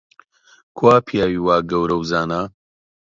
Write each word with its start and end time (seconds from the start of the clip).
کوا 0.77 0.95
پیاوی 1.05 1.39
وا 1.45 1.55
گەورە 1.69 1.95
و 1.97 2.03
زانا؟ 2.11 2.41